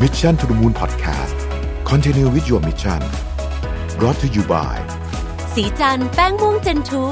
[0.00, 1.36] Mission to the Moon Podcast
[1.84, 3.00] Continue with your mission
[3.98, 4.76] brought to you by
[5.54, 7.04] สีจันแป้งม่วงเจนทู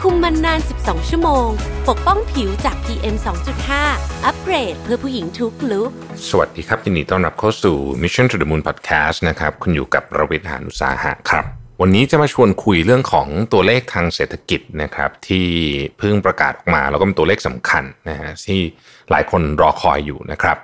[0.00, 1.48] คุมมันนาน 12 ชั่วโมง
[1.88, 3.16] ปกป้องผิวจาก PM
[3.70, 5.90] 2.5 อัปเกรดเพื่อผู้หญิงทุกลุก
[6.28, 11.44] สวัสดีครับยินดีต้อนรับเข้าสู่ Mission to the Moon Podcast นะครับ คุณอยู่กับประวิทยานุสาหะครับ
[11.80, 15.46] วันนี้จะมาชวนคุยเรื่องของตัวเลขทางเศรษฐกิจนะครับ ที่
[15.98, 18.60] เพิ่งประกาศออกมา แล้วก็เป็นตัวเลขสำคัญนะฮะที่
[19.10, 20.56] หลายคนรอคอยอยู่นะครับ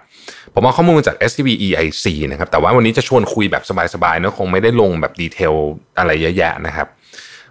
[0.55, 3.65] ผมเอาข้อมูลมาจาก SCB EIC นะครับ แต่ว่าวันนี้จะชวนคุยแบบ
[3.95, 5.55] สบายๆนะคงไม่ได้ลงแบบดีเทล
[5.99, 6.89] อะไรเยอะแยะนะครับ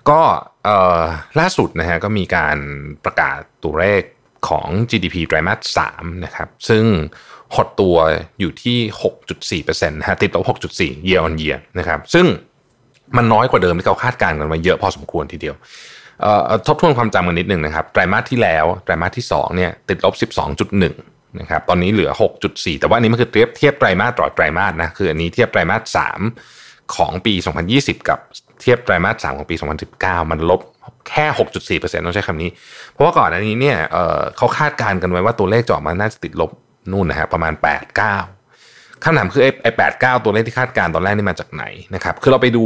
[0.09, 0.19] ก็
[1.39, 2.57] ล่าสุดนะฮะก็มีการ
[3.05, 4.01] ประกาศตัวเลข
[4.49, 6.83] ของ GDP ไตรมาส3นะครับ ซึ่ง
[7.55, 7.95] หดตัว
[8.39, 8.77] อยู่ที่
[9.63, 10.45] 6.4%นะฮะติดลบ
[10.79, 12.25] 6.4 year on year นะครับ ซึ่ง
[13.17, 15.55] มันน้อยกว่าเดิมที่เขาคาดการณ์กันมาเยอะพอสมควรทีเดียว
[16.67, 20.13] ทบทวนความจำกันนิดหนึ่งนะครับ ไตรมาสที่แล้ว ไตรมาสที่2เนี่ยติดลบ
[20.79, 22.11] 12.1 นะครับตอนนี้เหลือ
[22.45, 25.99] 6.4 แต่ว่าอันนี้มันคือเทียบเทียบไตรมาสต่อไตรมาสนะคืออันนี้เทียบไตรมาส
[26.39, 27.33] 3ของปี
[27.71, 28.19] 2020 กับ
[28.61, 29.55] เทียบไตรมาส3ของปี
[29.93, 30.61] 2019 มันลบ
[31.09, 32.49] แค่ 6.4%ต้องใช้คำนี้
[32.91, 36.51] เพราะว่าก่อนอันนี้เนี่ยเเขาคาดการณ์กันไว้ว่าตัวเลขจะออกมาน่าจะติดลบ
[36.91, 37.53] นู่นนะฮะประมาณ
[38.29, 41.63] 8-9คำถามคือไอ้แปดเก้าตัวเลขที่คาดการณ์ตอนแรกนี่มาจากไหน
[41.95, 42.65] นะครับ คือเราไปดู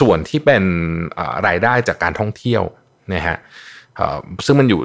[0.00, 0.64] ส่วนที่เป็น
[1.46, 2.62] รายได้จากการท่องเที่ยว
[3.14, 3.36] นะฮะ
[4.46, 4.80] ซึ่งมันอยู่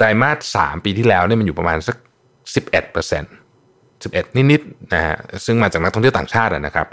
[0.00, 1.96] ไตรมาสสามปีที่แล้วเนี่ยมันอยู่ประมาณสัก
[2.54, 3.34] สิบเอ็ดเปอร์เซ็นต์
[4.04, 6.86] สิบเอ็ดนิดๆนะฮะซึ่งมาจากนักท่องเที่ยวต่างชาตินะครับ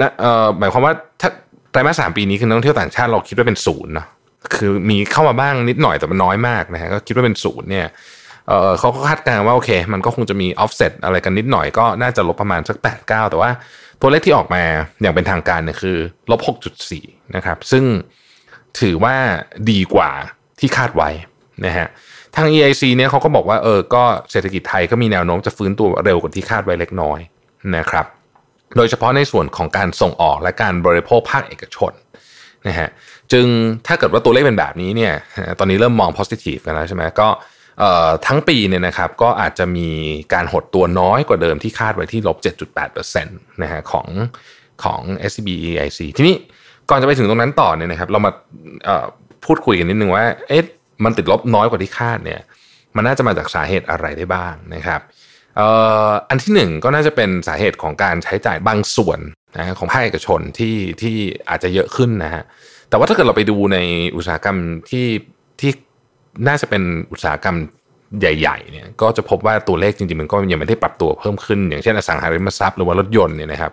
[0.00, 0.10] นะ
[0.58, 1.30] หมายความว่าถ้า
[1.70, 4.06] ไตรมาสสามปีนี้คือนักท่องเที่ยวต่างชาติเราคิดว่าเป็นศูนย์เนาะ
[4.54, 7.86] คือมีเข้ามาบ้างนิดหน่อยแต่มันน้อยมากนะฮะก็คิดว่าเป็นศูนย์เนี่ย
[8.78, 13.50] เขาก็คาดการณ์ว่าโอเค มันก็คงจะมี offset อะไรกันนิดหน่อยก็น่าจะลบประมาณสัก 8 9 แต่ว่า
[14.00, 14.62] ตัวเลขที่ออกมา
[15.00, 15.96] อย่างเป็นทางการเนี่ยคือ
[16.30, 16.40] ลบ
[16.88, 17.84] 6.4นะครับซึ่ง
[18.80, 19.14] ถือว่า
[19.70, 20.10] ดีกว่า
[20.60, 21.10] ที่คาดไว้
[21.66, 21.88] นะฮะ
[22.36, 27.20] ทาง EIC เนี่ยเขาก็บอกว่าเออก็เศรษฐกิจไทยก็มีแนวโน้มจะฟื้นตัวเร็วกว่าที่คาดไว้เล็กน้อย
[27.76, 28.06] นะครับ
[28.76, 31.92] โดยเฉพาะในส่วนของการส่งออกและการบริโภคภาคเอกชน
[32.66, 32.88] นะฮะ
[33.32, 33.46] จึง
[33.86, 35.14] ถ้าเกิดว่าตัวเลขเป็นแบบนี้เนี่ย
[35.58, 37.28] ตอนนี้เริ่มมอง positive กันแล้วใช่ไหมก็
[38.26, 39.88] ทั้งปีเนี่ยนะครับก็อาจจะมี
[40.34, 42.36] การหดตัวน้อยกว่าเดิมที่คาดไว้ที่ลบ
[42.80, 44.06] 7.8%นะฮะของ
[44.84, 46.34] ของ SCB EIC ทีนี้
[46.90, 48.32] ก่อนจะไปถึงตรงนั้นต่อเนี่ยนะครับเรามา
[49.44, 50.62] พูดคุยกันนิดนึงว่าเอ๊ะ
[51.04, 52.40] มันติดลบน้อยกว่าที่คาดเนี่ย
[52.96, 55.00] มันน่าจะมาจากสาเหตุอะไรได้บ้างนะครับ
[56.28, 59.18] อันที่หนึ่งก็น่าจะเป็นสาเหตุของการใช้จ่ายบางส่วน
[59.56, 61.16] นะฮะของภาคเอกชนที่ที่
[61.48, 62.42] อาจจะเยอะขึ้นนะฮะ
[62.88, 63.78] แต่ว่าถ้าเกิดเราไปดูใน
[64.16, 64.56] อุตสาหกรรม
[64.90, 65.06] ที่
[65.60, 65.70] ที่
[66.48, 67.56] น่าจะเป็นอุตสาหกรรม
[68.20, 73.72] ใหญ่ๆเนี่ยก็จะพบว่าตัวเลขจริงๆมันก็ยังไม่ได้ปรับตัวเพิ่มขึ้น อย่างเช่นอสังหาริมทรัพย์หรือว่ารถยนต์เนี่ยนะครับ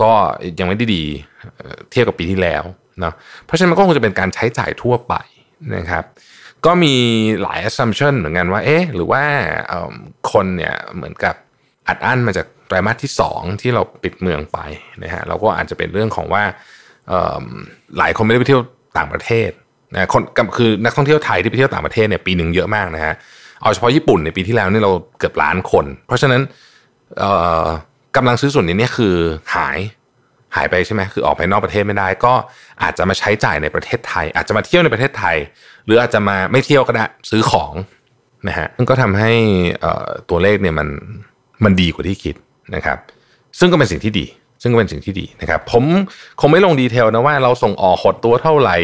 [0.00, 0.12] ก็
[0.58, 1.04] ยังไม่ได้ดี
[1.90, 2.62] เทียบกับปีที่แล้ว
[3.00, 5.14] เนาะเพราะฉะนั้นมันก็คงจะเป็นการใช้จ่ายทั่วไป
[5.76, 6.04] นะครับ
[6.66, 6.94] ก็มี
[7.42, 9.22] หลาย assumption เหมือนกันว่าเอ๊ะหรือว่า
[10.32, 11.34] คนเนี่ยเหมือนกับ
[11.88, 14.58] อัดอั้นมาจากไตรมาสที่ 2 ที่เราปิดเมืองไป
[15.02, 16.42] นะฮะเราก็อาจจะเป็นเรื่องของว่า
[17.98, 18.62] หลายคนไม่ได้ไปเที่ยว
[18.98, 19.50] ต่างประเทศ
[19.94, 20.22] นะคน
[20.56, 23.14] คือนักท่องเที่ยวไทยที่ไปเที่ยวต่างประเทศเนี่ยปีหนึ่งเยอะมากนะฮะ
[23.62, 26.42] เอาเฉพาะญี่ปุ่นในปีที่แล้วนี่เราเกือบล้านคน เพราะฉะนั้น
[28.16, 29.14] กำลังซื้อส่วนนี้เนี่ยคือ
[29.56, 29.78] หาย
[30.56, 32.32] หายไปใช่ไหมคือออกไปนอกประเทศไม่ได้ ก็
[32.82, 35.36] อาจจะมาใช้จ่ายในประเทศไทย อาจจะมาเที่ยวในประเทศไทย
[35.84, 37.72] หรืออาจจะมาไม่เที่ยวก็ได้ซื้อของ
[38.48, 39.32] นะฮะซึ่งก็ทำให้
[40.30, 40.88] ตัวเลขเนี่ยมัน
[41.64, 42.34] มันดีกว่าที่คิด
[42.74, 42.98] นะครับ
[43.58, 44.26] ซึ่งก็เป็นสิ่งที่ดี
[44.62, 45.84] ซึ่งก็เป็นสิ่งที่ดีนะครับ ผม
[46.40, 48.76] คงไม่ลงดีเทลนะว่าเราส่งออกหดตัวเท่าไหร่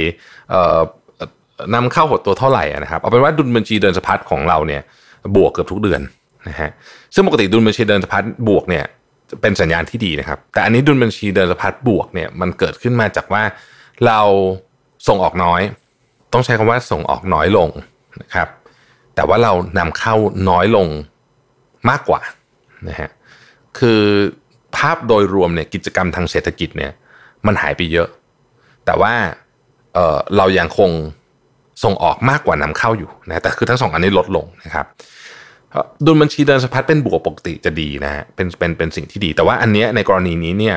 [1.74, 4.82] นำเข้าหดตัวเท่าไหร่นะครับเอาเป็นว่าดุลบัญชีเดินสะพัดของเราเนี่ย
[5.36, 6.00] บวกเกือบทุกเดือน
[6.48, 6.70] นะฮะ
[7.14, 8.84] ซึ่งปกติดุลบัญชีเดินสะพัดบวกเนี่ย
[9.42, 13.42] เป็นสัญญาณที่ดีนะครับ แต่อันนี้ดุลบัญชีเดินสะพัดบวกเนี่ยมันเกิดขึ้นมาจากว่า
[14.06, 14.20] เรา
[15.08, 15.60] ส่งออกน้อย
[16.32, 17.68] ต้องใช้คำว่าส่งออกน้อยลง
[18.22, 18.48] นะครับ
[19.14, 20.14] แต่ว่าเรานำเข้า
[20.50, 20.88] น้อยลง
[21.90, 22.20] มากกว่า
[22.88, 23.10] นะฮะ
[23.78, 24.02] คือ
[24.76, 26.92] ภาพโดยรวมเนี่ยกิจกรรมทางเศรษฐกิจเนี่ย
[27.46, 28.08] มันหายไปเยอะ
[28.86, 29.12] แต่ว่า
[29.94, 30.90] เออเรายังคง
[31.84, 34.86] ส่งออกมากกว่านำเข้าอยู่นะแต่คือทั้งสองอันนี้ลดลงนะครับ
[36.06, 40.76] ดุลบัญชีเดินสะพัดเป็นบวกปกติจะดีนะฮะเป็นเป็นเป็นสิ่งที่ดี แต่ว่าอันเนี้ยในกรณีนี้เนี่ย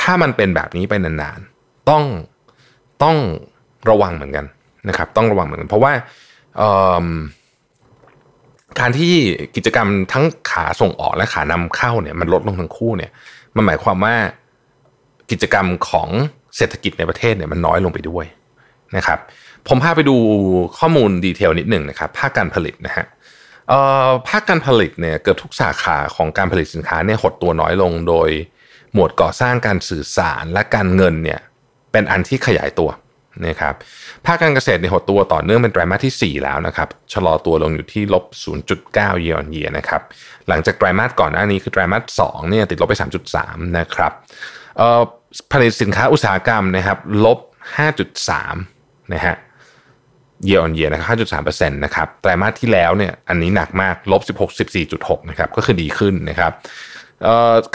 [0.00, 2.04] ถ้ามันเป็นแบบนี้ไปนานๆต้อง
[3.02, 3.16] ต้อง
[3.90, 4.46] ระวังเหมือนกัน
[4.88, 5.92] นะครับ ต้องระวังเหมือนกัน เพราะว่า
[8.78, 9.12] การที่
[9.56, 13.10] กิจกรรมทั้งขาส่งออกและขานำเข้าเนี่ยมันลดลงทั้งคู่เนี่ย
[13.56, 14.14] มันหมายความว่า
[15.30, 16.08] กิจกรรมของ
[16.56, 18.24] เศรษฐกิจในประเทศเนี่ยมันน้อยลงไปด้วย
[18.96, 19.18] นะครับ
[19.68, 20.16] ผมพาไปดู
[20.78, 23.06] ข้อมูลดีเทลนิดหนึ่งนะครับ ภาคการผลิตนะฮะ
[24.28, 28.30] ภาคการผลิตเนี่ยเกือบทุกสาขาของการผลิตสินค้าเนี่ยหดตัวน้อยลงโดย
[28.94, 31.40] หมวดก่อสร้างการสื่อสารและการเงินเนี่ย
[31.92, 32.90] เป็นอันที่ขยายตัว
[33.46, 33.74] นะครับ
[34.26, 38.24] ภาคการเกษตรในหดตัวต่อเนื่องเป็นไตรมาสที่ 4 แล้วนะครับชะลอตัวลงอยู่ที่ลบ
[38.74, 40.02] 0.9 year on year นะครับ
[40.48, 42.94] หลังจากไตรมาสก่อนหน้านี้คือไตรมาส2เนี่ยติดลบไป
[43.36, 44.12] 3.3 นะครับ
[45.52, 47.38] ผลิตสินค้าอุตสาหกรรมนะครับลบ
[48.20, 49.36] 5.3 นะฮะ
[50.48, 56.52] year on year นะครับ5.3%นะครับไตรมาสที่แล้วเนี่ยอันนี้หนักมากลบ16 14.6นะครับก็คือดีขึ้นนะครับ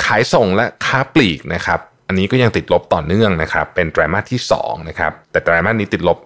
[0.03, 6.17] ขายส่งและค้าปลีกนะครับอันนี้ก็ยังติดลบต่อเนื่องนะครับเป็นไตรมาสที่2นะครับแต่ไตรมาสนี้ติดลบ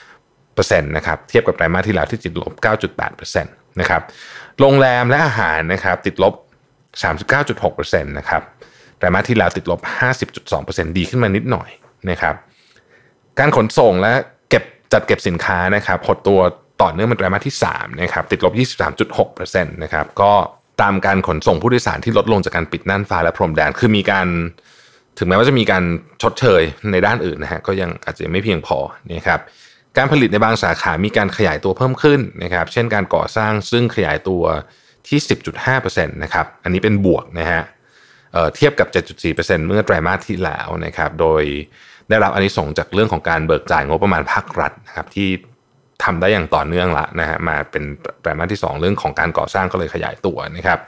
[0.00, 2.52] 5.5%นะครับเทียบกับไตรมาสที่แล้วที่ติดลบ
[3.02, 4.02] 9.8%นะครับ
[4.60, 6.34] โรงแรมและอาหารนะครับติดลบ
[7.22, 8.42] 39.6%นะครับ
[8.98, 9.80] ไตรมาสที่แล้วติดลบ
[10.38, 11.70] 50.2%ดีขึ้นมานิดหน่อย
[12.10, 12.34] นะครับ
[13.38, 14.14] การขนส่งและ
[14.92, 16.40] จัดเก็บสินค้านะครับหดตัว
[16.82, 20.32] ต่อเนื่องเป็นไตรมาสที่3นะครับติดลบ 23.6%นะครับก็
[20.82, 24.28] ตามการขนส่งผู้โดยสารที่ลดลงจากการปิดน่านฟ้าและพรมแดนคือมีการ
[25.18, 25.84] ถึงแม้ว่าจะมีการ
[26.22, 28.78] ชดเชยในด้านอื่นนะฮะก็ยังอาจจะไม่เพียงพอ
[29.12, 29.40] นะครับ
[29.96, 34.42] การผลิตในบางสาขามีการขยายตัวเพิ่มขึ้นนะครับ เช่นการก่อสร้างซึ่งขยายตัว
[35.08, 35.18] ที่
[35.66, 37.62] 10.5%นะครับอันนี้เป็นบวกนะฮะ
[38.32, 38.88] เเทียบกับ
[39.26, 41.42] 7.4%เมื่อไตรมาสที่แล้วนะครับ โดย
[42.10, 45.28] ได้รับอันนี้ส่งจากเรื่องของการเบิกจ่ายงบประมาณภาครัฐนะครับที่
[46.04, 47.84] ทำได้อย่างต่อเนื่องละนะฮะมาเป็น
[48.20, 50.78] ไตรมาสที่ 2 เรื่องของการก่อสร้างก็เลยขยายตัวนะครับ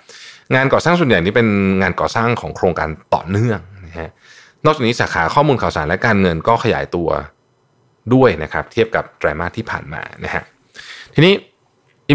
[0.55, 1.49] งานก่อสร้างส่วนใหญ่นี้เป็น
[1.83, 4.11] งานก่อสร้างของโครงการต่อเนื่องนะฮะ
[4.65, 7.09] นอกจากนี้สาขาข้อมูลข่าวสารและการเงินก็ขยายตัว
[8.15, 10.43] ด้วยนะครับ เทียบกับไตรมาสที่ผ่านมานะฮะ
[11.15, 11.35] ทีนี้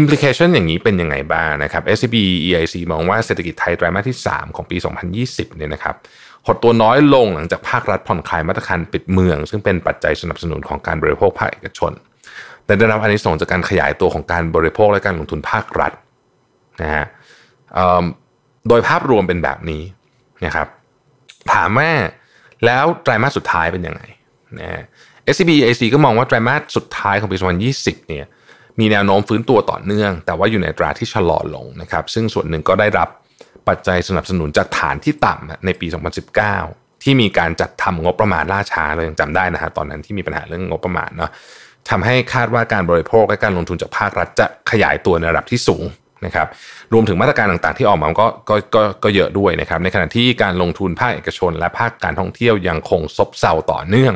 [0.00, 2.16] implication อย่างนี้เป็นยังไงบ้างนะครับ SCB
[2.46, 4.76] EIC มองว่าเศรษฐกิจไทยไตรมาสที่ 3 ของปี
[5.16, 5.94] 2020 เนี่ยนะครับ
[6.46, 11.92] หดตัวน้อยลงหลังจากภาครัฐผ่อนคลายมาตรการปิดเมือง ซึ่งเป็นปัจจัยสนับสนุนของการบริโภคภาคเอกชน
[12.64, 15.92] แต่ได้รับอันนี้ส่งจากการขยายตัวของการบริโภคและการลงทุนภาครัฐ
[16.82, 17.04] นะฮะ
[18.68, 19.82] โดยภาพรวมเป็นแบบนี้
[20.44, 20.68] นะครับ
[21.52, 21.90] ถามว่า
[22.64, 24.02] แล้วไตรมาสสุดท้ายเป็นยังไง
[24.60, 24.82] นะ
[25.32, 27.36] SCB AC ก็มองว่าไตรมาสสุดท้ายของปี
[27.72, 28.26] 2020 เนี่ย
[28.80, 33.08] มีแนวโน้มฟื้นตัวต่อเนื่อง แต่ว่าอยู่ในตราที่ชะลอลงนะครับ ซึ่งส่วนหนึ่งก็ได้รับ
[33.68, 35.86] ปัจจัยสนับสนุนจากฐานที่ต่ำในปี
[36.44, 41.30] 2019 ที่มีการจัดทำงบประมาณล่าช้าเลยยังจำได้นะฮะตอนนั้นที่มีปัญหาเรื่องงบประมาณเนาะ
[41.90, 45.84] ทำให้คาดว่าการบริโภคและการลงทุนจากภาครัฐจะขยายตัวในระดับที่สูง
[46.26, 46.46] นะครับ
[46.92, 54.14] รวมถึงมาตรการต่างๆที่ออกมาก็ก็ก็ก็เยอะด้วยนะครับในขณะที่การลงทุนภาคเอกชน และภาคการท่องเที่ยวยังคงซบเซาต่อเนื่อง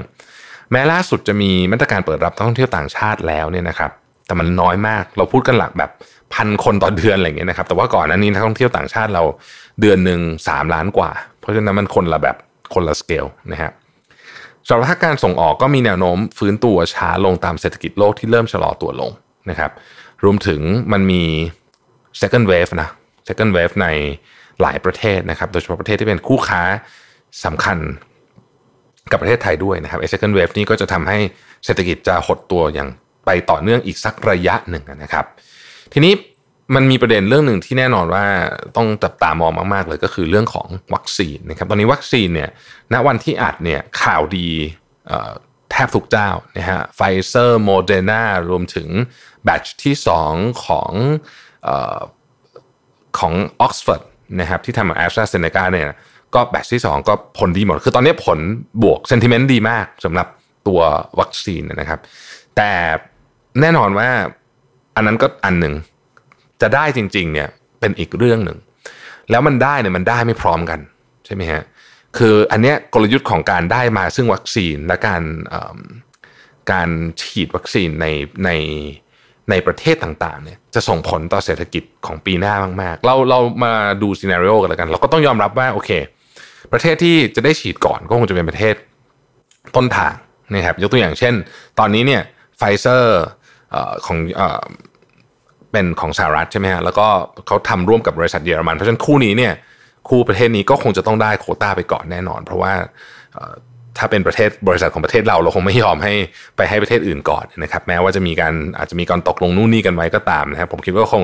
[0.73, 3.91] แม้ล่าสุดจะมีมาตรการเปิดรับท่องเที่ยวต่างชาติแล้วเนี่ยนะครับ
[4.33, 5.91] แต่มันน้อยมาก เราพูดกันหลักแบบ
[6.35, 9.23] พันคนต่อเดือนอะไรเงี้ยนะครับ แต่ว่าก่อนหน้านี้นักท่องเที่ยวต่างชาติเรา
[9.81, 12.37] เดือนหนึ่งสามล้านกว่า เพราะฉะนั้นมันคนละแบบ
[12.75, 13.73] คนละสเกลนะครับ
[14.69, 19.11] สำหรับภาคการส่งออกก็มีแนวโน้มฟื้นตัวช้าลงตามเศรษฐกิจโลกที่เริ่มชะลอตัวลง
[19.51, 19.71] นะครับ
[20.25, 20.61] รวมถึง
[20.93, 21.23] มันมี
[22.21, 22.89] second wave นะ
[23.29, 23.87] second wave ใน
[24.61, 26.63] หลายประเทศนะครับ โดยเฉพาะประเทศที่เป็นคู่ค้า
[27.45, 27.79] สำคัญ
[29.11, 31.19] กับประเทศไทยด้วยนะครับ second wave นี้ก็จะทำให้
[31.65, 32.89] เศรษฐกิจจะหดตัวอย่าง
[33.25, 35.25] ไปต่อเนื่องอีกสักระยะหนึ่งนะครับ
[35.93, 36.13] ทีนี้
[36.75, 38.25] มันมีประเด็นเรื่องหนึ่งที่แน่นอนว่า
[38.77, 42.51] ต้องจับตามองมาก ๆ เลยก็คือเรื่องของวัคซีนนะครับตอนนี้วัคซีนเนี่ย
[42.93, 44.49] ณวันที่อัดเนี่ยข่าวดี
[45.71, 48.89] แทบทุกเจ้านะฮะไฟเซอร์โมเดอร์นารวมถึง
[49.45, 49.95] batch ที่
[50.29, 50.93] 2 ของ
[53.19, 54.03] ของออกซฟอร์ด
[54.41, 55.87] นะครับที่ทำกับแอสตราเซเนกาเนี่ย
[56.35, 58.39] ก็ batch ที่ 2 ก็ผลดีหมด คือตอนนี้ผล
[58.83, 60.29] บวก sentiment ดีมากสำหรับ
[60.69, 60.81] ตัว
[61.21, 62.01] วัคซีนนะครับ
[62.57, 62.73] แต่
[63.61, 64.09] แน่นอนว่า
[64.97, 65.75] อันนั้นก็อันหนึ่ง
[66.63, 67.49] จะได้จริง ๆ เนี่ย
[67.81, 68.59] เป็นอีกเรื่องหนึ่ง
[69.31, 70.81] แล้วมันได้เนี่ยมันได้ไม่พร้อมกัน
[71.27, 71.63] ใช่ไหมฮะ
[72.19, 75.23] คืออันเนี้ยกลยุทธ์ของการได้มาซึ่งวัคซีนและการ
[76.73, 76.89] การ
[77.21, 78.07] ฉีดวัคซีนใน
[78.45, 78.51] ใน
[79.51, 85.91] ในประเทศต่างๆเนี่ยจะส่งผลต่อเศรษฐกิจของปีหน้ามากๆ เราเรามาดูซีนารีโอกันแล้วกัน เราก็ต้องยอมรับว่าโอเค
[86.73, 88.75] ประเทศที่จะได้ฉีดก่อนก็คงจะเป็นประเทศ
[89.77, 90.15] ต้นทาง
[90.55, 91.35] นะครับยกตัวอย่างเช่น
[91.79, 92.23] ตอนนี้เนี่ย
[92.59, 93.23] ไฟเซอร์
[94.07, 94.19] ของ
[95.73, 97.07] เป็นของสหรัฐใช่ไหมฮะแล้วก็
[97.47, 99.53] เขาทำร่วมกับบริษัทเยอรมัน เพราะฉะนั้นคู่นี้เนี่ย
[100.09, 102.73] คู่ประเทศนี้ก็คงจะต้องได้โคต้าไปก่อนแน่นอน เพราะว่า
[103.99, 106.15] ถ้าเป็นประเทศบริษัทของประเทศเราเราคงไม่ยอมให้
[106.57, 111.23] ไปให้ประเทศอื่นก่อนนะครับแม้ว่าจะมีการอาจจะมีการตกลงนู่นนี่กันไว้ก็ตามนะครับผมคิดว่าคง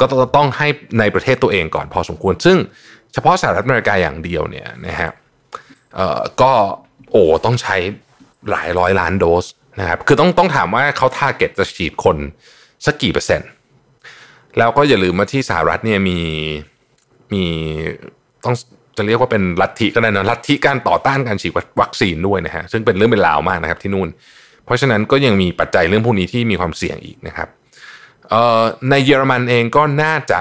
[0.00, 0.04] ก็
[0.36, 0.68] ต้องให้
[1.00, 2.56] ในประเทศตัวเองก่อนพอสมควร ซึ่ง
[3.12, 5.10] เฉพาะสหรัฐอเมริกาอย่างเดียวเนี่ยนะฮะ
[6.42, 6.52] ก็
[7.10, 7.76] โอ้ต้องใช้
[8.50, 9.44] หลายร้อยล้านโดส
[9.80, 12.16] นะครับคือต้องต้องถามว่าเขาทาร์เก็ตจะฉีดคน
[12.86, 13.48] สักกี่เปอร์เซ็นต์
[14.58, 16.18] แล้วก็อย่าลืมว่าที่สหรัฐเนี่ยมี
[17.32, 17.44] มี
[18.44, 18.54] ต้อง
[18.96, 24.08] จะเรียกว่าเป็นลัทธิก็ได้นะลัทธิการต่อต้านการฉีดวัคซีนด้วยนะฮะซึ่งเป็นเรื่องเป็นราวมากนะครับที่นู่น
[24.64, 27.48] เพราะฉะนั้นก็ยังมีปัจจัยเรื่องพวกนี้ที่มีความเสี่ยงอีกนะครับ
[28.90, 30.40] ในเยอรมันเองก็น่าจะ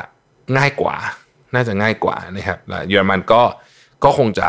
[0.58, 0.96] ง่ายกว่า
[1.54, 3.42] น่าจะง่ายกว่านะครับเยอรมันก็
[4.04, 4.48] ก็คงจะ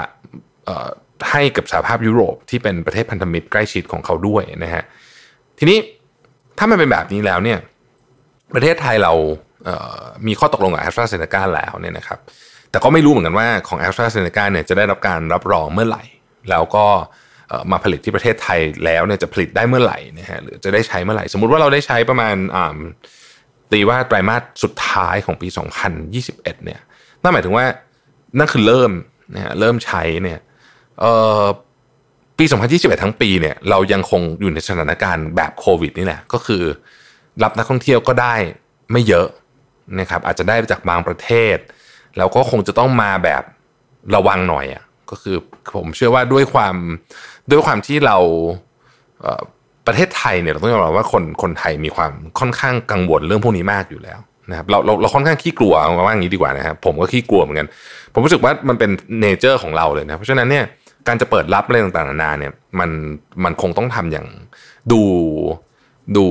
[1.30, 4.84] ให้กับสหภาพยุโรปที่เป็นประเทศพันธมิตรใกล้ชิดของเขาด้วยนะฮะ
[5.58, 5.78] ทีนี้
[6.58, 7.58] ถ้ามันเป็นแบบนี้แล้วเนี่ย
[8.54, 9.12] ประเทศไทยเรา
[9.64, 12.18] เมีข้อตกลงกับแอสตราเซเนกาแล้วเนี่ยนะครับ
[12.70, 16.04] แต่ก็ไม่รู้เหมือนกันว่าของแอสตราเซเนกาเนี่ยจะได้รับการรับรองเมื่อไหร่
[16.50, 16.86] แล้วก็
[17.70, 22.36] มาผลิตที่ประเทศไทยแล้วเนี่ยจะผลิตได้เมื่อไหร่นะฮะหรือจะได้ใช้เมื่อไหร่ สมมุติว่าเราได้ใช้ประมาณ
[23.72, 25.48] ตีว่าไตรมาสสุดท้ายของปี
[26.06, 26.80] 2021เนี่ย
[27.22, 27.66] นั่นหมายถึงว่า
[28.38, 28.92] นั่นคือเริ่ม
[29.34, 30.38] นะฮะเริ่มใช้เนี่ย
[32.38, 36.62] ปี 2021 ทั้งปีเนี่ยเรายังคงอยู่ในสถานการณ์แบบโควิดนี่แหละก็คือ
[37.42, 38.34] รับนักท่องเที่ยวก็ได้
[38.92, 39.26] ไม่เยอะ
[40.00, 41.56] นะครับอาจจะได้จากบางประเทศ
[42.16, 43.42] แล้วก็คงจะต้องมาแบบ
[44.14, 45.36] ระวังหน่อยอะก็คือ
[45.76, 46.76] ผมเชื่อว่าด้วยความ
[47.50, 48.16] ด้วยความที่เรา
[49.86, 54.18] ประเทศไทยเนี่ยเราต้องยอมรับว่าคนคนไทยมีความค่อนข้างกังวลเรื่องพวกนี้มากอยู่แล้ว
[54.50, 55.74] นะครับเราเราเราค่อนข้างขี้กลัว
[56.04, 57.66] ว่าอย่างนี้ดีกว่านะครับผมก็ขี้กลัวเหมือนกัน
[58.12, 60.64] ผมรู้สึกว่ามันเป็นเนเจอร์ของเราเลยนะเพราะฉะนั้นเนี่ย
[61.08, 62.90] การจะเปิดรับอะไรต่างๆนานาเนี่ยมัน
[63.44, 64.26] มันคงต้องทำอย่าง
[64.92, 65.00] ดู
[66.16, 66.26] ดู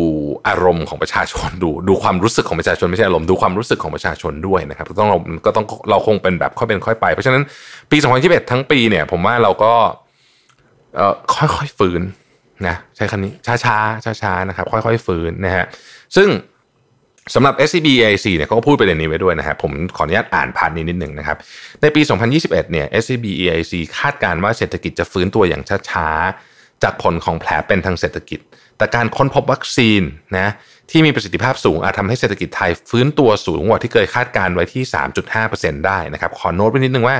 [0.47, 7.43] อารมณ์ของประชาชนดู ดูความรู้สึกของประชาชนไม่ใช่อารมณ์ดูความรู้สึกของประชาชนด้วยนะครับต้องเราก็ต้องเราคงเป็นแบบค่อยเป็นค่อยไป เพราะฉะนั้น
[7.91, 9.73] ปี2021ทั้งปีเนี่ย ผมว่าเราก็
[10.95, 12.01] เอ่อค่อยๆฟื้น
[12.67, 15.65] นะใช้คำนี้ช้าๆช้าๆนะครับ ค่อยๆฟื้นนะฮะ
[16.15, 16.27] ซึ่ง
[17.33, 21.37] สำหรับ SCB EIC เนี่ยเขาก็พูดประเด็นนี้ไว้ด้วยนะครับผมขออนุญาตอ่านพาร์ทนี้นิดหนึ่งนะครับ
[21.81, 22.01] ในปี
[22.35, 28.39] 2021 เนี่ย SCB EIC คาดการณ์ว่าเศรษฐกิจจะฟื้นตัวอย่างช้าๆ จากผลของแผลเป็นทางเศรษฐกิจ
[28.77, 30.01] แต่การค้นพบวัคซีน
[30.37, 30.47] นะ
[30.91, 34.83] ที่มีประสิทธิภาพสูงอาจทำให้เศรษฐกิจไทยฟื้นตัวสูงกว่าที่เคยคาดการไว้ที่
[35.35, 37.17] 3.5%ได้นะครับ ขอโน้ตไว้นิดนึงว่า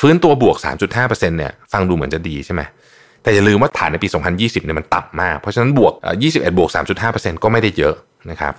[0.00, 0.56] ฟื้นตัวบวก
[0.96, 2.62] 3.5%เนี่ยฟังดูเหมือนจะดีใช่ไหม
[3.22, 6.70] แต่อย่าลืมว่าฐานในปี 2020เนี่ยมันต่ำมาก เพราะฉะนั้นบวก 21 บวก
[7.06, 7.94] 3.5%ก็ไม่ได้เยอะ
[8.30, 8.54] นะครับ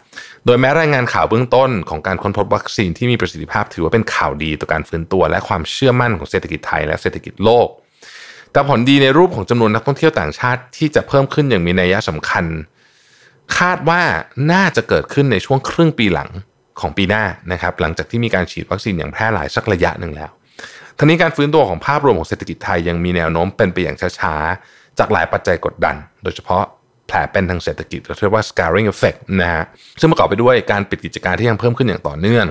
[0.46, 7.68] โดยแม้รายงานข่าวเบื้องต้นของการค้นพบวัคซีนที่มีประสิทธิภาพถือว่าเป็นข่าวดีต่อการฟื้นตัว และความเชื่อมั่นของเศรษฐกิจไทยและเศรษฐกิจโลก
[8.52, 12.46] แต่ผลดีในรูปของจำนวนนักท่องเที่ยวต่างชาติที่จะเพิ่มขึ้นอย่างมีนัยสำคัญ
[13.58, 14.02] คาดว่า
[14.52, 16.30] น่าจะเกิดขึ้นในช่วงครึ่งปีหลัง
[16.80, 20.32] ของปีหน้านะครับหลังจากที่มีการฉีดวัคซีนอย่างแพร่หลายสักระยะหนึ่งแล้ว
[20.98, 26.64] ทั้งนี้การฟื้นตัวของภาพรวมของเศรษฐกิจไทยยังมีแนวโน้มเป็นไปอย่างช้าๆ จากหลายปัจจัยกดดัน โดยเฉพาะ
[27.08, 29.64] แผลเป็นทางเศรษฐกิจเรียกว่า scarring effect นะฮะ
[30.00, 32.48] ซึ่งประกอบไปด้วยการปิดกิจการที่ยังเพิ่มขึ้นอย่างต่อเนื่อง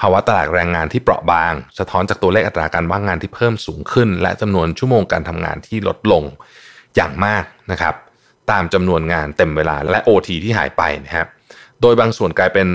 [0.00, 6.24] ภาวะตลาดแรงงานที่เปราะบาง สะท้อนจากตัวเลขอัตราการว่างงานที่เพิ่มสูงขึ้น และจำนวนชั่วโมงการทำงานที่ลดลง
[6.96, 7.94] อย่างมากนะครับ
[8.50, 11.28] ตามจำนวนงานเต็มเวลาและ OT ที่หายไปนะครับ
[11.82, 12.68] โดยบางส่วนกลายเป็น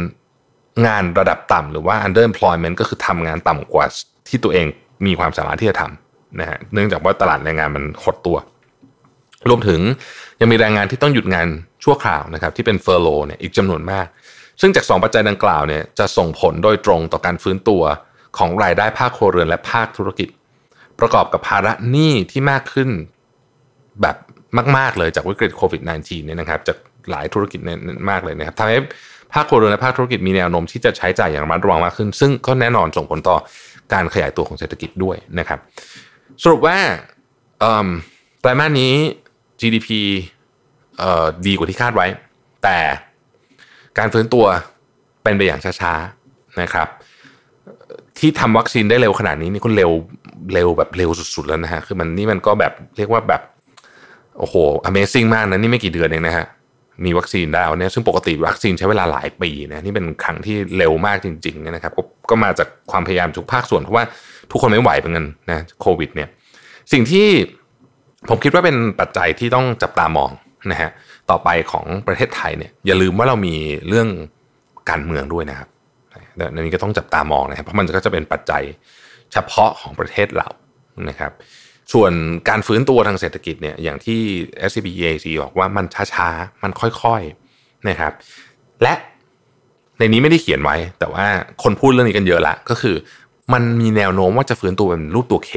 [0.87, 3.85] งานระดับต่ำหรือว่า underemployment ก็คือทำงานต่ำกว่า
[4.27, 4.67] ที่ตัวเอง
[5.05, 8.37] มีความสามารถที่จะทำนะฮะเนื่องจากว่าตลาดแรงงานมันหดตัว
[9.49, 9.79] รวมถึง
[10.41, 11.47] ยังมีแรงงานที่ต้องหยุดงาน
[11.83, 14.07] ชั่วคราวนะครับที่เป็นเฟอร์โลเนี่ยอีกจำนวนมาก
[14.61, 17.83] ซึ่งจาก 2 ปัจจัยดังกล่าวเนี่ยจะส่งผลโดยตรงต่อการฟื้นตัว
[18.37, 20.29] ของรายได้ภาคครัวเรือนและภาคธุรกิจ
[20.99, 22.89] ประกอบกับภาระหนี้ที่มากขึ้น
[24.01, 24.15] แบบ
[24.77, 26.77] มาก ๆ เลยจากวิกฤตโควิด -19 เนี่ยนะครับจาก
[27.11, 28.77] หลายธุรกิจเนี่ยมากเลยนะครับทำให้
[29.33, 33.37] ภาคครัวเรือนและภาคธุรกิจมีแนวโน้มที่จะใช้จ่ายอย่างระมัดระวังมากขึ้น ซึ่งก็แน่นอนส่งผลต่อ
[33.93, 35.59] การขยายตัวของเศรษฐกิจด้วยนะครับ
[36.43, 36.77] สรุปว่า
[38.41, 38.93] ไตรมาสนี้
[39.61, 39.89] GDP
[41.47, 42.07] ดีกว่าที่คาดไว้
[42.63, 42.77] แต่
[43.97, 44.45] การฟื้นตัว
[45.23, 46.87] เป็นไปอย่างช้าๆนะครับ
[48.19, 49.91] ที่ทำวัคซีนได้เร็วขนาดนี้นี่ก็เร็ว
[50.53, 53.41] เร็วแบบเร็วสุดๆแล้วนะฮะคือมันนี่มันก็แบบเรียกว่าแบบ
[54.39, 54.55] โอ้โห
[54.89, 56.45] Amazing มากนะนี่ไม่กี่เดือนเองนะฮะ
[57.05, 61.99] มีวัคซีนได้เนี่ยซึ่งปกติวัคซีนใช้เวลาหลายปีนะนี่เป็นครั้งที่เร็วมากจริงๆเนี่ยนะครับก
[62.29, 64.03] ก็มาจากความพยายามทุกภาคส่วนเพราะว่า
[64.51, 66.29] ทุกคนไม่ไหวเหมือนกันนะโควิดเนี่ย
[66.91, 67.27] สิ่งที่
[68.29, 70.31] ผมคิดว่าเป็นปัจจัยที่ต้องจับตามอง
[70.71, 70.89] นะฮะ
[71.29, 73.55] ต่อไปของประเทศไทยเนี่ยอย่าลืมว่าเรามี
[73.87, 74.07] เรื่อง
[74.89, 75.69] การเมืองด้วยนะครับ
[76.53, 78.63] ในนี้ก็ต้องจับตามองนะครับเพราะมันก็จะเป็นปัจจัย
[79.33, 80.47] เฉพาะของประเทศเรา
[81.09, 81.31] นะครับ
[81.93, 82.11] ส่วน
[82.49, 84.19] การฟื้นตัวทางเศรษฐกิจเนี่ยอย่างที่
[84.69, 88.13] SCB EAC บอกว่ามันช้าๆ มันค่อยๆนะครับ
[88.83, 88.93] และ
[89.99, 91.25] ในนี้ไม่ได้เขียนไว้ แต่ว่า
[91.63, 92.95] คนพูดเรื่องนี้กันเยอะละก็คือ
[93.53, 95.51] มันมีแนวโน้มว่าจะฟื้นตัวเป็นรูปตัวเค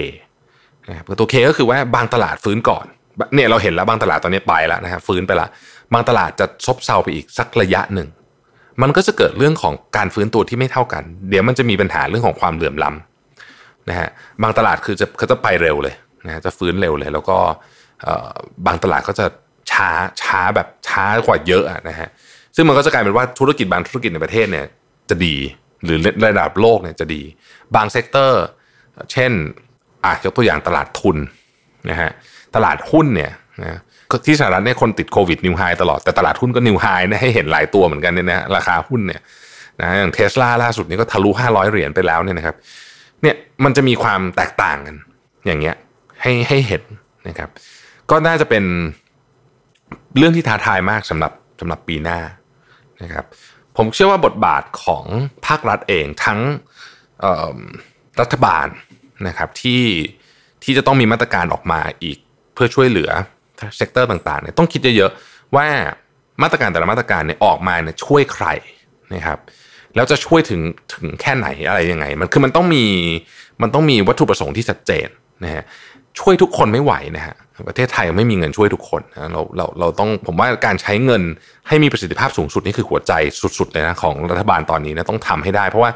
[0.88, 2.84] นะครับตัวเคก็คือว่าบางตลาดฟื้นก่อน
[3.34, 5.48] เนี่ยเราเห็นแล้วบางตลาดตอนนี้ไปแล้วนะครับฟื้นไปละ
[5.92, 8.08] บางตลาดจะซบเซาไปอีกสักระยะหนึ่ง
[8.82, 14.08] มันก็จะเกิดเรื่องของการฟื้นตัวที่ไม่เท่ากัน เดี๋ยวมันจะมีปัญหาเรื่องของความเหลื่อมล้ำนะฮะ
[14.42, 15.94] บางตลาดคือจะเขาจะไปเร็วเลย
[16.28, 17.36] นะจะฟื้นเร็วเลย แล้วก็
[18.66, 19.26] บางตลาดก็จะ
[19.72, 19.88] ช้า
[20.22, 22.08] ช้าแบบช้ากว่าเยอะนะฮะ
[22.56, 24.66] ซึ่งมันก็จะกลายเป็นว่าธุรกิจบางธุรกิจในประเทศเนี่ย
[25.10, 25.36] จะดี
[25.84, 27.22] หรือระดับโลกเนี่ยจะดี
[27.74, 28.44] บาง sector
[29.12, 29.32] เช่น
[30.04, 31.16] อะยกตัวอย่างตลาดทุน
[31.90, 32.10] นะฮะ
[32.54, 33.32] ตลาดหุ้นเนี่ย
[33.62, 33.80] นะ
[34.26, 39.20] ที่สหรัฐเนี่ยคนติดโควิดนิวไฮตลอดแต่ตลาดหุ้นก็นิวไฮนะให้เห็นหลายตัวเหมือนกันเนี่ยนะราคาหุ้นเนี่ย
[39.80, 42.56] นะอย่างเทสลาล่าสุดนี้ก็ทะลุห้าร้อยเหรียญไปแล้วเนี่ยนะครับ
[43.22, 44.96] เนี่ยมันจะมีความแตกต่างกัน
[45.46, 45.74] อย่างเงี้ย
[46.22, 46.82] ให้ให้เห็น
[47.28, 47.50] นะครับ
[48.10, 48.64] ก็น่าจะเป็น
[50.16, 52.18] เรื่องที่ท้าทายมากสำหรับสำหรับปีหน้า
[53.02, 53.24] นะครับ
[53.76, 55.04] ผมเชื่อว่าบทบาทของ
[55.46, 56.40] ภาครัฐเองทั้ง
[58.20, 58.66] รัฐบาล
[59.28, 59.82] นะครับที่
[60.62, 62.18] ที่จะต้องมีมาตรการออกมาอีก
[62.54, 63.10] เพื่อช่วยเหลือ
[63.76, 65.66] sector ต่างๆเนี่ยต้องคิดเยอะๆว่า
[66.42, 68.46] มาตรการแต่ละมาตรการเนี่ยออกมาเนี่ยช่วยใคร
[69.14, 69.38] นะครับ
[69.94, 70.60] แล้วจะช่วยถึง
[70.94, 72.84] ถึงแค่ไหนอะไรยังไง มันคือมันต้องมี
[73.62, 75.08] มันต้องมีวัตถุประสงค์ที่ชัดเจน
[75.44, 75.64] นะฮะ
[76.18, 77.36] ช่วยทุกคนไม่ไหวนะฮะ
[77.68, 81.22] ประเทศไทยไม่มีเงินช่วยทุกคนนะเราเราเราต้องผมว่าการใช้เงิน
[81.68, 83.12] ให้มีประสิทธิภาพสูงสุดนี่คือหัวใจ
[83.58, 85.90] สุดๆเลยนะของรัฐบาลตอนนี้นะต้องทำให้ได้ เพราะว่า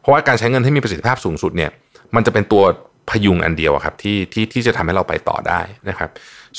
[0.00, 1.70] เพราะว่าการใช้เงินให้มีประสิทธิภาพสูงสุดเนี่ย
[2.14, 2.62] มันจะเป็นตัว
[3.10, 6.10] พยุงอันเดียวครับที่ที่ที่จะทำให้เราไปต่อได้นะครับ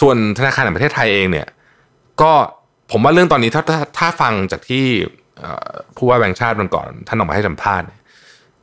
[0.02, 1.48] ส่วนธนาคารแห่งประเทศไทยเองเนี่ย
[2.22, 2.32] ก็
[2.92, 4.86] ผมว่าเรื่องตอนนี้ถ้าถ้าถ้าฟังจากที่
[5.98, 7.88] ผู้ว่าแบงค์ชาติมันก่อนท่านออกมาให้สัมภาษณ์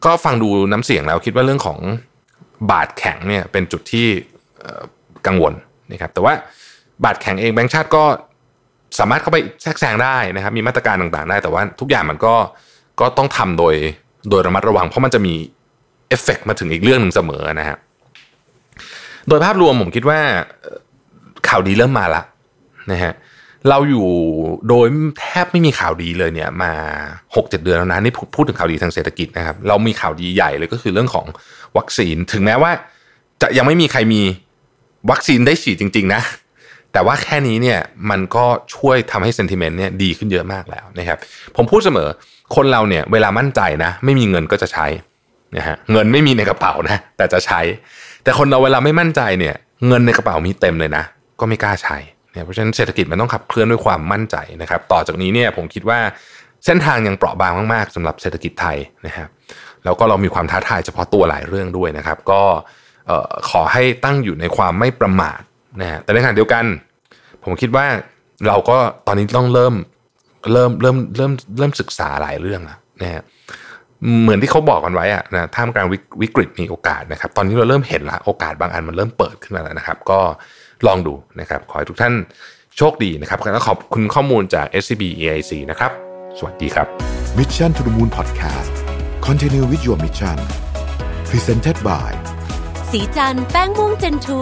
[0.05, 1.79] ก็ฟังดูน้ำเสียงแล้วคิดว่าเรื่องของ
[2.71, 4.07] บาทแข็งเนี่ยเป็นจุดที่
[5.27, 5.53] กังวล
[5.93, 6.33] นะครับแต่ว่า
[7.05, 8.05] บาทแข็งเองแบงค์ชาติก็
[8.99, 12.35] สามารถเข้าไปแทรกแซงได้นะครับ มีมาตรการต่างๆ ได้ แต่ว่าทุกอย่างมันก็
[13.01, 13.75] ก็ต้องทำโดย
[14.31, 15.35] โดยระมัดระวัง เพราะมันจะมี
[16.09, 17.77] เอฟเฟกมาถึงอีกเรื่องหนึ่งเสมอนะฮะ
[19.29, 20.21] โดยภาพรวมผมคิดว่า
[21.49, 22.23] ข่าวดีเริ่มมาละ
[22.93, 23.13] นะฮะ
[23.69, 24.07] เราอยู่
[24.69, 24.87] โดย
[25.19, 26.73] แทบไม่มีข่าวดีเลยเนี่ยมา
[27.37, 31.27] หกเจ็ดเดือนแล้วนะนี่พูดถึงข่าวดีทางเศรษฐกิจนะครับ เรามีข่าวดีใหญ่เลยก็คือเรื่องของ
[31.77, 32.71] วัคซีน ถึงแม้ว่า
[33.43, 34.23] จะยังไม่มีใครมี
[35.11, 36.23] วัคซีนได้ฉีดจริง ๆ นะ
[36.93, 37.79] แต่ว่าแค่นี้เนี่ย
[38.11, 38.45] มันก็
[38.75, 41.19] ช่วยทำให้เซนติเมนต์เนี่ยดีขึ้นเยอะมากแล้วนะครับ
[41.57, 42.09] ผมพูดเสมอ
[42.57, 44.87] คนเราเนี่ยเวลามั่นใจนะ ไม่มีเงินก็จะใช้
[45.57, 47.61] นะฮะเงินไม่มีในกระเป๋านะแต่จะใช้
[48.23, 49.55] แต่คนเราเวลาไม่มั่นใจเนี่ย
[49.89, 51.05] เงินในกระเป๋ามีเต็มเลยนะ
[51.41, 51.97] ก็ไม่กล้าใช้
[52.33, 55.99] เนี่ยเพราะฉะนั้นเศรษฐกิจมันต้องขับเคลื่อนด้วยความมั่นใจนะครับ ต่อจากนี้เนี่ยผมคิดว่า
[56.65, 59.29] เส้นทางยังเปราะบางมากๆสำหรับเศรษฐกิจไทยนะครับ
[59.85, 62.43] แล้วก็เรามีความท้าทายเฉพาะตัวหลายเรื่องด้วยนะครับ ก็
[63.51, 65.41] ขอให้ตั้งอยู่ในความไม่ประมาท
[65.81, 66.65] นะฮะแต่ในขณะเดียวกัน
[67.45, 67.87] ผมคิดว่า
[68.47, 69.75] เราก็ตอนนี้ต้องเริ่ม
[70.53, 73.23] เริ่มเริ่มเริ่มเริ่มศึกษาหลายเรื่องแล้วนะฮะ
[74.23, 75.87] เหมือนที่เขาบอกกันไว้อะนะท่ามกลาง
[76.23, 80.21] วิกฤตมีโอกาสนะครับ ตอนนี้เราเริ่มเห็นละโอกาสบางอันมันเริ่มเปิดขึ้นมาแล้วนะครับ ก็
[80.87, 82.15] ลองดูนะครับ ขอให้ทุกท่าน
[82.77, 85.93] โชคดีนะครับแล้วขอบคุณข้อมูลจาก SCB EIC นะครับ
[86.39, 86.87] สวัสดีครับ
[87.39, 88.75] Mission to the Moon Podcast
[89.27, 90.39] Continue with your mission
[91.31, 92.11] Presented by
[92.99, 94.41] สีจันแป้งม่วงเจนทู